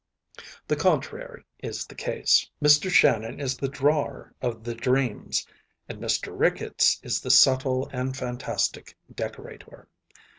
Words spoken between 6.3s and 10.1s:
Ricketts is the subtle and fantastic decorator.